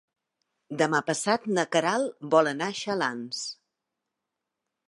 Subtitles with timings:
[0.81, 3.47] Demà passat na Queralt vol anar a Xalans.